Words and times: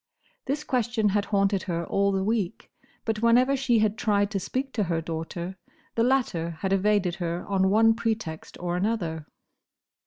This 0.45 0.63
question 0.63 1.09
had 1.09 1.25
haunted 1.25 1.61
her 1.69 1.85
all 1.85 2.11
the 2.11 2.23
week; 2.23 2.71
but 3.05 3.21
whenever 3.21 3.55
she 3.55 3.77
had 3.77 3.99
tried 3.99 4.31
to 4.31 4.39
speak 4.39 4.73
to 4.73 4.85
her 4.85 4.99
daughter, 4.99 5.57
the 5.93 6.01
latter 6.03 6.57
had 6.61 6.73
evaded 6.73 7.17
her 7.17 7.45
on 7.47 7.69
one 7.69 7.93
pretext 7.93 8.57
or 8.59 8.75
another. 8.75 9.27